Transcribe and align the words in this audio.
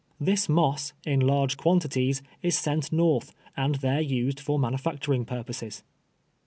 This 0.19 0.49
moss, 0.49 0.93
in 1.05 1.19
lai'ge 1.19 1.57
(}uantities, 1.57 2.23
is 2.41 2.57
sent 2.57 2.91
north, 2.91 3.35
and 3.55 3.75
there 3.75 4.01
used 4.01 4.39
for 4.39 4.57
manufacturing 4.57 5.25
purposes. 5.25 5.83